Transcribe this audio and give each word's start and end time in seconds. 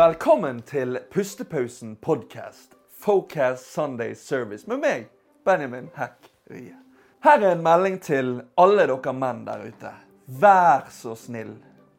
Velkommen 0.00 0.62
til 0.62 0.98
Pustepausen 1.12 1.96
podcast, 1.96 2.72
Focast 3.00 3.72
Sunday 3.74 4.14
Service, 4.14 4.64
med 4.68 4.78
meg, 4.80 5.08
Benjamin 5.44 5.90
Heck 5.92 6.30
Rie. 6.48 6.72
Her 7.20 7.42
er 7.42 7.50
en 7.52 7.60
melding 7.60 7.98
til 8.00 8.30
alle 8.56 8.86
dere 8.88 9.12
menn 9.12 9.42
der 9.44 9.66
ute. 9.66 9.90
Vær 10.40 10.86
så 10.94 11.12
snill 11.20 11.50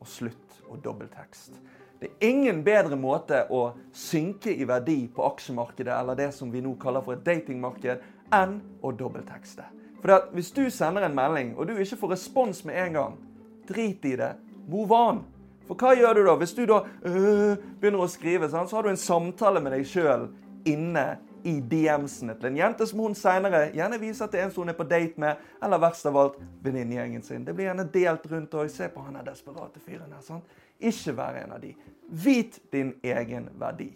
og 0.01 0.09
slutt 0.09 0.55
å 0.71 0.79
dobbelttekst. 0.81 1.59
Det 1.99 2.09
er 2.09 2.31
ingen 2.31 2.63
bedre 2.65 2.97
måte 2.97 3.43
å 3.53 3.75
synke 3.93 4.55
i 4.55 4.65
verdi 4.65 5.03
på 5.13 5.27
aksjemarkedet 5.27 5.93
eller 5.93 6.17
det 6.17 6.31
som 6.39 6.49
vi 6.49 6.63
nå 6.65 6.73
kaller 6.81 7.05
for 7.05 7.19
et 7.19 7.27
datingmarked, 7.27 8.01
enn 8.33 8.55
å 8.81 8.95
dobbelttekste. 8.97 9.67
For 10.01 10.31
hvis 10.33 10.49
du 10.57 10.63
sender 10.73 11.05
en 11.05 11.19
melding 11.19 11.53
og 11.53 11.69
du 11.69 11.75
ikke 11.75 12.01
får 12.01 12.15
respons 12.15 12.63
med 12.65 12.81
en 12.87 12.97
gang, 12.97 13.21
drit 13.69 14.09
i 14.09 14.15
det. 14.23 14.31
Move 14.65 15.03
on. 15.03 15.21
For 15.71 15.79
hva 15.79 15.95
gjør 15.95 16.17
du 16.17 16.25
da? 16.27 16.35
Hvis 16.35 16.51
du 16.51 16.65
da 16.67 16.81
øh, 16.83 17.53
begynner 17.79 18.03
å 18.03 18.07
skrive, 18.11 18.49
sånn, 18.51 18.67
så 18.67 18.75
har 18.75 18.83
du 18.83 18.91
en 18.91 18.99
samtale 18.99 19.61
med 19.63 19.71
deg 19.71 19.85
sjøl 19.87 20.25
inne 20.67 21.05
i 21.47 21.53
DM-ene 21.63 22.35
til 22.35 22.49
en 22.49 22.57
jente 22.59 22.85
som 22.89 22.99
hun 22.99 23.15
seinere 23.15 23.61
gjerne 23.73 23.99
viser 24.01 24.27
til 24.27 24.43
en 24.43 24.51
som 24.51 24.65
hun 24.65 24.73
er 24.73 24.77
på 24.77 24.85
date 24.89 25.21
med, 25.23 25.39
eller 25.63 25.79
verst 25.81 26.09
av 26.09 26.19
alt 26.19 26.35
venninnegjengen 26.65 27.23
sin. 27.23 27.45
Det 27.47 27.55
blir 27.55 27.69
gjerne 27.69 27.87
delt 27.93 28.27
rundt 28.33 28.57
og 28.59 28.73
Se 28.73 28.89
på 28.91 29.05
han 29.05 29.15
der 29.15 29.29
desperate 29.31 29.79
fyren 29.79 30.11
her. 30.11 30.21
sant? 30.25 30.43
Ikke 30.77 31.15
vær 31.15 31.39
en 31.39 31.55
av 31.55 31.63
de. 31.63 31.71
Vit 32.09 32.59
din 32.73 32.91
egen 33.03 33.47
verdi. 33.55 33.93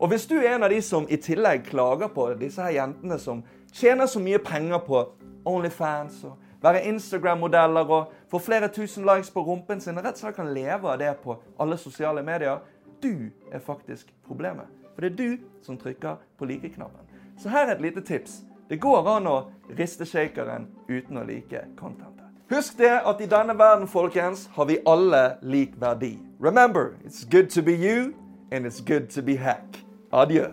Og 0.00 0.08
hvis 0.08 0.26
du 0.26 0.38
er 0.38 0.54
en 0.54 0.64
av 0.64 0.72
de 0.72 0.80
som 0.82 1.04
i 1.12 1.20
tillegg 1.20 1.68
klager 1.68 2.08
på 2.08 2.30
disse 2.40 2.62
her 2.62 2.72
jentene 2.80 3.20
som 3.20 3.44
tjener 3.72 4.08
så 4.08 4.20
mye 4.20 4.40
penger 4.40 4.80
på 4.88 5.04
Onlyfans 5.44 6.24
og 6.24 6.40
være 6.74 6.84
Instagram-modeller 6.84 7.90
og 7.90 8.12
få 8.30 8.38
flere 8.38 8.68
tusen 8.68 9.04
likes 9.04 9.30
på 9.30 9.42
rumpen 9.42 9.80
sin, 9.80 9.98
og 9.98 10.04
rett 10.04 10.18
og 10.18 10.24
slett 10.24 10.36
kan 10.36 10.54
leve 10.54 10.92
av 10.92 10.98
det 10.98 11.12
på 11.22 11.38
alle 11.60 11.78
sosiale 11.78 12.22
medier, 12.22 12.58
du 13.02 13.30
er 13.52 13.58
faktisk 13.58 14.12
problemet. 14.26 14.66
For 14.94 15.04
det 15.04 15.12
er 15.12 15.16
du 15.16 15.38
som 15.62 15.78
trykker 15.78 16.16
på 16.38 16.44
like-knappen. 16.44 17.06
Så 17.38 17.48
her 17.48 17.66
er 17.66 17.74
et 17.74 17.80
lite 17.80 18.00
tips. 18.00 18.42
Det 18.68 18.80
går 18.80 19.08
an 19.16 19.26
å 19.26 19.36
riste 19.78 20.06
shakeren 20.08 20.66
uten 20.88 21.20
å 21.20 21.26
like 21.26 21.66
contentet. 21.76 22.24
Husk 22.50 22.78
det 22.78 23.00
at 23.04 23.20
i 23.20 23.26
denne 23.26 23.58
verden, 23.58 23.88
folkens, 23.88 24.48
har 24.54 24.64
vi 24.64 24.78
alle 24.86 25.36
lik 25.42 25.74
verdi. 25.80 26.18
Remember, 26.40 26.94
it's 27.04 27.24
good 27.30 27.50
to 27.50 27.62
be 27.62 27.74
you, 27.74 28.14
and 28.52 28.66
it's 28.66 28.80
good 28.80 29.10
to 29.10 29.22
be 29.22 29.36
hack. 29.36 29.82
Adjø. 30.12 30.52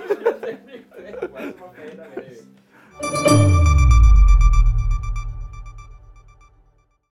Bye. 3.02 3.29